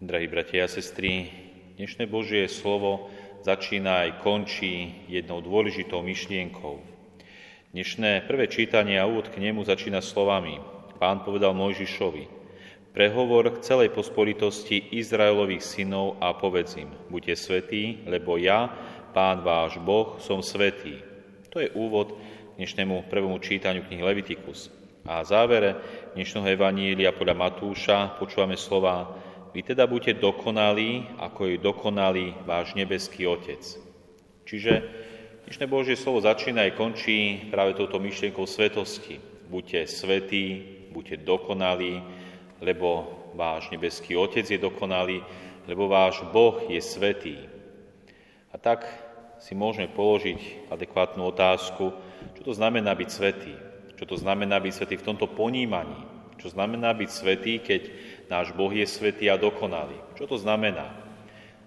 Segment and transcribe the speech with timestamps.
[0.00, 1.28] Drahí bratia a sestry,
[1.76, 3.12] dnešné Božie slovo
[3.44, 6.80] začína aj končí jednou dôležitou myšlienkou.
[7.76, 10.56] Dnešné prvé čítanie a úvod k nemu začína slovami.
[10.96, 12.32] Pán povedal Mojžišovi,
[12.96, 18.72] prehovor k celej pospolitosti Izraelových synov a povedz im, buďte svetí, lebo ja,
[19.12, 21.04] Pán váš Boh, som svetý.
[21.52, 24.72] To je úvod k dnešnému prvému čítaniu knihy Levitikus.
[25.04, 25.76] A závere
[26.16, 29.19] dnešného evanília podľa Matúša počúvame slova
[29.50, 33.58] Vy teda buďte dokonalí, ako je dokonalý váš nebeský Otec.
[34.46, 34.72] Čiže
[35.42, 39.18] dnešné Božie slovo začína aj končí práve touto myšlienkou svetosti.
[39.50, 40.46] Buďte svetí,
[40.94, 41.98] buďte dokonalí,
[42.62, 45.18] lebo váš nebeský Otec je dokonalý,
[45.66, 47.42] lebo váš Boh je svetý.
[48.54, 48.86] A tak
[49.42, 51.90] si môžeme položiť adekvátnu otázku,
[52.38, 53.54] čo to znamená byť svetý.
[53.98, 56.09] Čo to znamená byť svetý v tomto ponímaní?
[56.40, 57.92] Čo znamená byť svetý, keď
[58.32, 60.00] náš Boh je svetý a dokonalý?
[60.16, 60.88] Čo to znamená?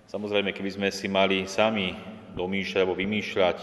[0.10, 1.94] Samozrejme, keby sme si mali sami
[2.34, 3.58] domýšľať alebo vymýšľať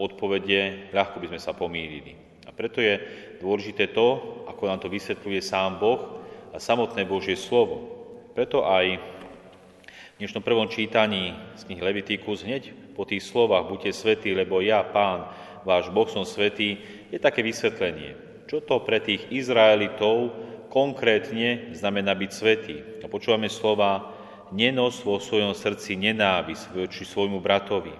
[0.00, 2.16] odpovede, ľahko by sme sa pomýlili.
[2.48, 2.96] A preto je
[3.36, 4.16] dôležité to,
[4.48, 7.92] ako nám to vysvetľuje sám Boh a samotné Božie slovo.
[8.32, 14.32] Preto aj v dnešnom prvom čítaní z knihy Levitikus hneď po tých slovách buďte svetí,
[14.32, 15.28] lebo ja, Pán,
[15.68, 16.80] váš Boh som svetý,
[17.12, 18.16] je také vysvetlenie.
[18.48, 20.45] Čo to pre tých Izraelitov
[20.76, 22.76] konkrétne znamená byť svetý?
[23.00, 24.12] A počúvame slova,
[24.52, 27.96] nenos vo svojom srdci nenávisť voči svojmu bratovi.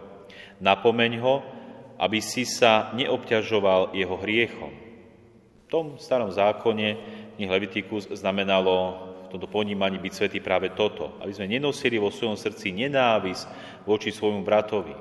[0.61, 1.41] Napomeň ho,
[1.97, 4.73] aby si sa neobťažoval jeho hriechom.
[5.65, 6.89] V tom starom zákone
[7.41, 12.37] knih Levitikus znamenalo v tomto ponímaní byť svetý práve toto, aby sme nenosili vo svojom
[12.37, 13.45] srdci nenávisť
[13.89, 14.93] voči svojmu bratovi.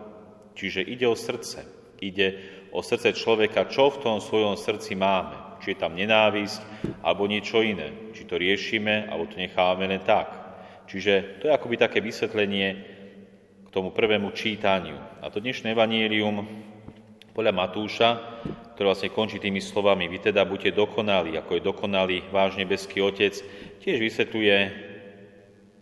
[0.56, 1.67] Čiže ide o srdce,
[2.00, 2.39] ide
[2.72, 5.45] o srdce človeka, čo v tom svojom srdci máme.
[5.66, 6.61] Či je tam nenávisť,
[7.02, 8.13] alebo niečo iné.
[8.13, 10.30] Či to riešime, alebo to nechávame len tak.
[10.85, 12.69] Čiže to je akoby také vysvetlenie
[13.66, 14.93] k tomu prvému čítaniu.
[15.25, 16.45] A to dnešné evanílium
[17.33, 18.09] podľa Matúša,
[18.77, 23.33] ktoré vlastne končí tými slovami Vy teda buďte dokonali, ako je dokonalý váš nebeský Otec,
[23.81, 24.58] tiež vysvetľuje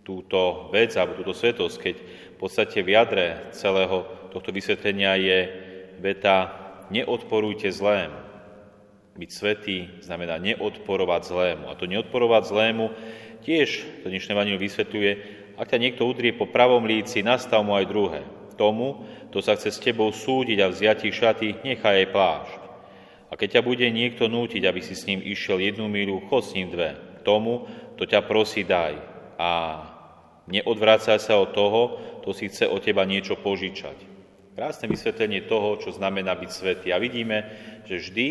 [0.07, 1.95] túto vec alebo túto svetosť, keď
[2.31, 5.39] v podstate v jadre celého tohto vysvetlenia je
[5.99, 6.55] veta
[6.87, 8.22] neodporujte zlému.
[9.13, 11.65] Byť svetý znamená neodporovať zlému.
[11.69, 12.89] A to neodporovať zlému
[13.43, 15.11] tiež to dnešné vanil vysvetľuje,
[15.59, 18.21] ak ťa niekto udrie po pravom líci, nastav mu aj druhé.
[18.57, 22.61] Tomu, kto sa chce s tebou súdiť a vziať šaty, nechaj aj plášť.
[23.29, 26.55] A keď ťa bude niekto nútiť, aby si s ním išiel jednu míľu, chod s
[26.57, 26.97] ním dve.
[27.25, 27.65] Tomu,
[27.97, 28.97] to ťa prosí, daj.
[29.41, 29.51] A
[30.49, 33.97] neodvrácaj sa od toho, kto si chce od teba niečo požičať.
[34.53, 36.87] Krásne vysvetlenie toho, čo znamená byť svetý.
[36.93, 37.49] A vidíme,
[37.89, 38.27] že vždy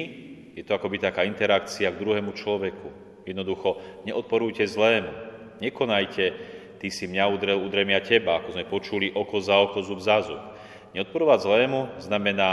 [0.52, 2.88] je to akoby taká interakcia k druhému človeku.
[3.24, 5.12] Jednoducho, neodporujte zlému.
[5.62, 6.24] Nekonajte,
[6.82, 10.20] ty si mňa udrel, udrem ja teba, ako sme počuli, oko za oko, zub za
[10.26, 10.42] zub.
[10.92, 12.50] Neodporovať zlému znamená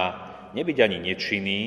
[0.54, 1.62] nebyť ani nečinný,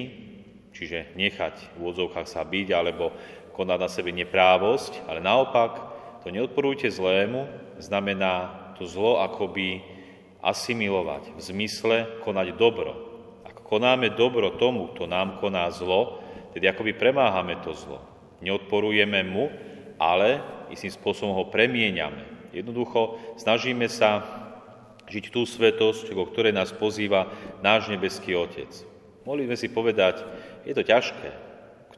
[0.72, 3.12] čiže nechať v úvodzovkách sa byť alebo
[3.52, 5.92] konať na sebe neprávosť, ale naopak,
[6.24, 7.50] to neodporujte zlému
[7.82, 9.82] znamená to zlo akoby
[10.38, 12.94] asimilovať, v zmysle konať dobro.
[13.42, 16.21] Ak konáme dobro tomu, kto nám koná zlo,
[16.52, 18.00] tedy akoby premáhame to zlo.
[18.44, 19.50] Neodporujeme mu,
[19.98, 20.40] ale
[20.70, 22.52] istým spôsobom ho premieňame.
[22.52, 24.22] Jednoducho snažíme sa
[25.08, 27.32] žiť tú svetosť, o ktorej nás pozýva
[27.64, 28.70] náš nebeský Otec.
[29.24, 30.24] Mohli sme si povedať,
[30.66, 31.30] je to ťažké.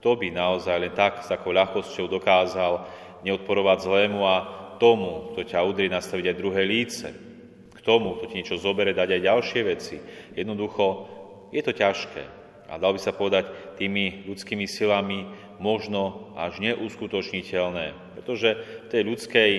[0.00, 2.84] Kto by naozaj len tak s takou ľahkosťou dokázal
[3.24, 4.36] neodporovať zlému a
[4.76, 7.08] tomu, kto ťa udrie nastaviť aj druhé líce
[7.84, 9.96] tomu, kto ti niečo zobere, dať aj ďalšie veci.
[10.32, 10.84] Jednoducho,
[11.52, 12.43] je to ťažké.
[12.74, 15.30] A dal by sa povedať tými ľudskými silami
[15.62, 18.18] možno až neuskutočniteľné.
[18.18, 19.50] Pretože v tej ľudskej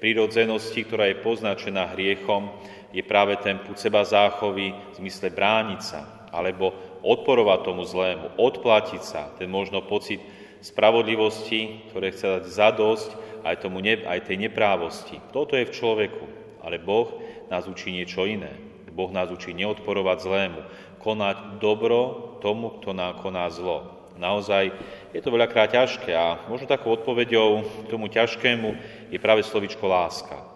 [0.00, 2.48] prírodzenosti, ktorá je poznačená hriechom,
[2.96, 6.00] je práve ten púd seba záchovy v zmysle brániť sa,
[6.32, 6.72] alebo
[7.04, 10.24] odporovať tomu zlému, odplatiť sa, ten možno pocit
[10.64, 13.10] spravodlivosti, ktoré chce dať zadosť
[13.44, 15.20] aj, tomu aj tej neprávosti.
[15.30, 16.24] Toto je v človeku,
[16.64, 17.20] ale Boh
[17.52, 18.50] nás učí niečo iné.
[18.96, 20.60] Boh nás učí neodporovať zlému,
[21.04, 24.06] konať dobro tomu, kto koná zlo.
[24.14, 24.70] Naozaj
[25.10, 28.68] je to veľakrát ťažké a možno takou odpoveďou k tomu ťažkému
[29.10, 30.46] je práve slovičko láska.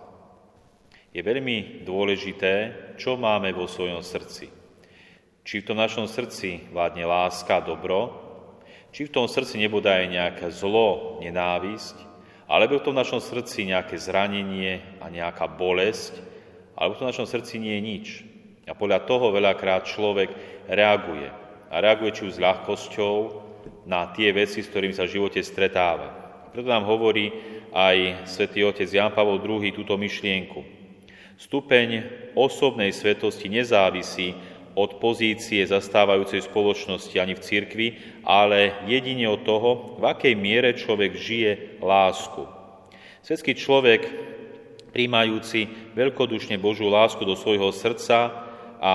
[1.10, 4.46] Je veľmi dôležité, čo máme vo svojom srdci.
[5.42, 8.14] Či v tom našom srdci vládne láska, dobro,
[8.94, 11.98] či v tom srdci nebude aj nejaké zlo, nenávisť,
[12.46, 16.14] alebo v tom našom srdci nejaké zranenie a nejaká bolesť,
[16.78, 18.06] ale v tom našom srdci nie je nič.
[18.70, 20.30] A podľa toho veľakrát človek
[20.70, 21.39] reaguje.
[21.70, 23.14] A reaguje či už s ľahkosťou
[23.86, 26.10] na tie veci, s ktorými sa v živote stretáva.
[26.50, 27.30] Preto nám hovorí,
[27.70, 30.66] aj svätý otec Jan Pavol II túto myšlienku.
[31.38, 34.34] Stupeň osobnej svetosti nezávisí
[34.74, 37.88] od pozície zastávajúcej spoločnosti ani v cirkvi,
[38.26, 41.50] ale jedine od toho, v akej miere človek žije
[41.82, 42.44] lásku.
[43.22, 44.02] Svetský človek,
[44.90, 48.30] príjmajúci veľkodušne Božú lásku do svojho srdca
[48.82, 48.94] a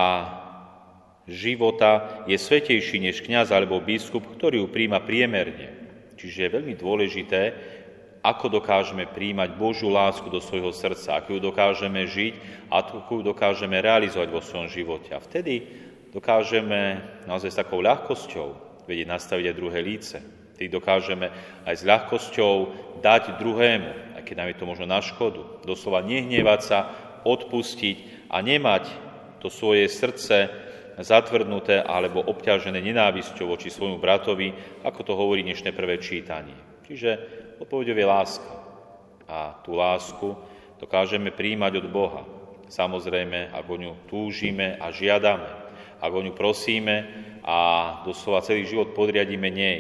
[1.26, 5.74] života, je svetejší než kňaz alebo biskup, ktorý ju príjma priemerne.
[6.16, 7.42] Čiže je veľmi dôležité,
[8.26, 12.34] ako dokážeme príjmať Božiu lásku do svojho srdca, ako ju dokážeme žiť
[12.74, 15.14] ako ju dokážeme realizovať vo svojom živote.
[15.14, 15.62] A vtedy
[16.10, 20.18] dokážeme naozaj s takou ľahkosťou vedieť nastaviť aj druhé líce.
[20.58, 21.30] Vtedy dokážeme
[21.68, 22.54] aj s ľahkosťou
[23.04, 25.62] dať druhému, aj keď nám je to možno na škodu.
[25.68, 26.80] Doslova nehnevať sa,
[27.22, 28.88] odpustiť a nemať
[29.44, 30.50] to svoje srdce
[31.00, 36.56] zatvrdnuté alebo obťažené nenávisťou voči svojmu bratovi, ako to hovorí dnešné prvé čítanie.
[36.88, 37.10] Čiže
[37.60, 38.54] odpovedou je láska.
[39.26, 40.38] A tú lásku
[40.78, 42.22] dokážeme príjmať od Boha.
[42.70, 45.50] Samozrejme, ak o ňu túžime a žiadame,
[46.02, 46.96] ak o ňu prosíme
[47.42, 47.58] a
[48.06, 49.80] doslova celý život podriadíme nej.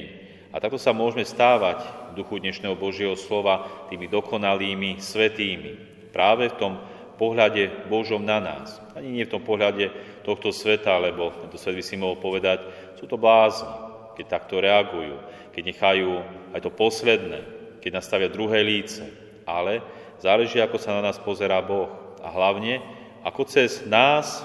[0.55, 1.83] A takto sa môžeme stávať
[2.13, 5.71] v duchu dnešného Božieho slova tými dokonalými, svetými.
[6.15, 6.73] Práve v tom
[7.19, 8.79] pohľade Božom na nás.
[8.95, 9.91] Ani nie v tom pohľade
[10.25, 12.65] tohto sveta, lebo tento svet by si mohol povedať,
[12.97, 13.69] sú to blázni,
[14.17, 15.21] keď takto reagujú,
[15.53, 16.11] keď nechajú
[16.55, 17.39] aj to posledné,
[17.83, 19.05] keď nastavia druhé líce,
[19.45, 19.85] ale
[20.17, 22.17] záleží, ako sa na nás pozerá Boh.
[22.25, 22.81] A hlavne,
[23.21, 24.41] ako cez nás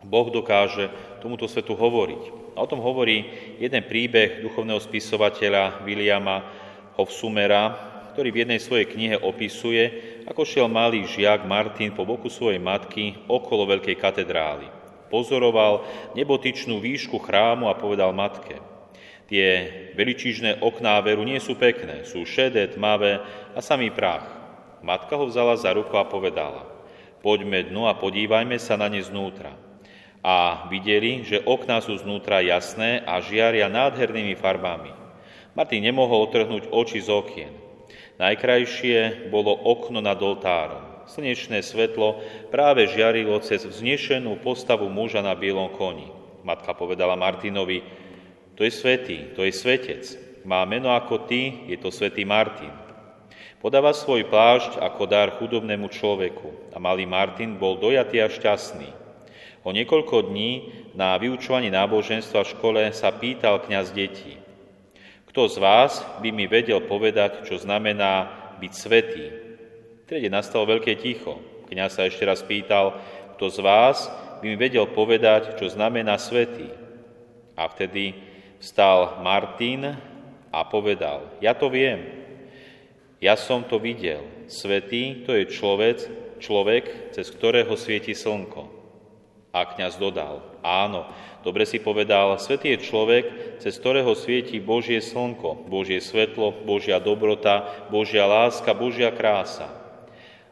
[0.00, 0.88] Boh dokáže
[1.20, 2.56] tomuto svetu hovoriť.
[2.56, 3.28] A o tom hovorí
[3.60, 6.40] jeden príbeh duchovného spisovateľa Williama
[6.96, 9.84] Hofsumera, ktorý v jednej svojej knihe opisuje,
[10.24, 14.75] ako šiel malý žiak Martin po boku svojej matky okolo veľkej katedrály.
[15.08, 18.58] Pozoroval nebotičnú výšku chrámu a povedal matke–
[19.26, 19.46] Tie
[19.98, 23.18] veličížne okná veru nie sú pekné, sú šedé, tmavé
[23.54, 24.22] a samý prach.
[24.86, 26.62] Matka ho vzala za ruku a povedala,
[27.26, 29.50] poďme dnu a podívajme sa na ne znútra.
[30.22, 34.94] A videli, že okná sú znútra jasné a žiaria nádhernými farbami.
[35.58, 37.54] Martin nemohol otrhnúť oči z okien.
[38.22, 40.85] Najkrajšie bolo okno nad oltárom.
[41.06, 42.18] Slnečné svetlo
[42.50, 46.10] práve žiarilo cez vznešenú postavu muža na bielom koni.
[46.42, 47.86] Matka povedala Martinovi,
[48.58, 50.02] to je svetý, to je svetec.
[50.42, 52.74] Má meno ako ty, je to svätý Martin.
[53.62, 58.90] Podáva svoj plášť ako dar chudobnému človeku a malý Martin bol dojatý a šťastný.
[59.66, 64.38] O niekoľko dní na vyučovaní náboženstva v škole sa pýtal kňaz detí.
[65.30, 69.45] Kto z vás by mi vedel povedať, čo znamená byť svetý?
[70.06, 71.42] Vtedy nastalo veľké ticho.
[71.66, 72.94] Kňaz sa ešte raz pýtal,
[73.34, 74.06] kto z vás
[74.38, 76.70] by mi vedel povedať, čo znamená svetý?
[77.58, 78.14] A vtedy
[78.62, 79.98] Vstal Martin
[80.54, 82.06] a povedal, ja to viem,
[83.18, 84.22] ja som to videl.
[84.46, 85.98] Svetý to je človek,
[86.38, 88.70] človek, cez ktorého svieti slnko.
[89.50, 91.10] A kňaz dodal, áno,
[91.42, 93.24] dobre si povedal, svetý je človek,
[93.58, 99.75] cez ktorého svieti Božie slnko, Božie svetlo, Božia dobrota, Božia láska, Božia krása.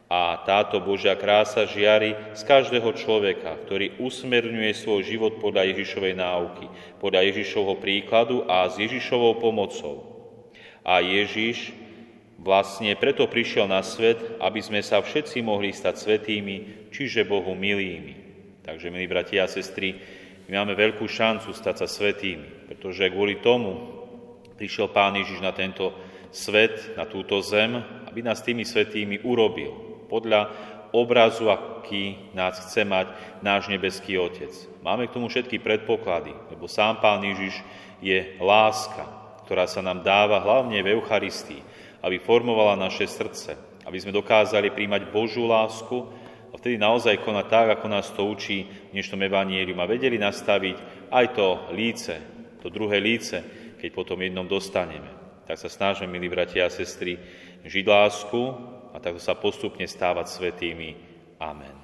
[0.05, 6.67] A táto Božia krása žiari z každého človeka, ktorý usmerňuje svoj život podľa Ježišovej náuky,
[7.01, 10.05] podľa Ježišovho príkladu a s Ježišovou pomocou.
[10.85, 11.73] A Ježiš
[12.37, 18.20] vlastne preto prišiel na svet, aby sme sa všetci mohli stať svetými, čiže Bohu milými.
[18.61, 19.96] Takže, milí bratia a sestry,
[20.44, 24.05] my máme veľkú šancu stať sa svetými, pretože kvôli tomu
[24.61, 25.96] prišiel Pán Ježiš na tento
[26.29, 30.53] svet, na túto zem, aby nás tými svetými urobil podľa
[30.94, 33.11] obrazu, aký nás chce mať
[33.43, 34.55] náš nebeský Otec.
[34.81, 37.58] Máme k tomu všetky predpoklady, lebo sám Pán Ježiš
[37.99, 39.03] je láska,
[39.44, 41.61] ktorá sa nám dáva hlavne v Eucharistii,
[42.01, 45.99] aby formovala naše srdce, aby sme dokázali príjmať Božú lásku
[46.53, 51.11] a vtedy naozaj konať tak, ako nás to učí v dnešnom evanielium a vedeli nastaviť
[51.11, 52.15] aj to líce,
[52.63, 53.43] to druhé líce,
[53.82, 55.11] keď potom jednom dostaneme.
[55.44, 57.20] Tak sa snažíme, milí bratia a sestry,
[57.67, 58.41] žiť lásku,
[59.05, 60.96] a takto sa postupne stávať svetými.
[61.37, 61.83] Amen.